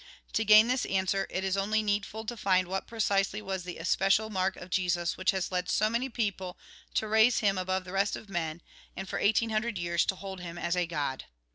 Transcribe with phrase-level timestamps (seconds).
[0.33, 4.31] To gain this answer, it is only needful to find what precisely was the especial
[4.31, 6.57] mark of Jesus which has led so many people
[6.95, 8.63] to raise him above the rest of men,
[8.95, 11.25] and, for eighteen hundred years, to hold him as a God.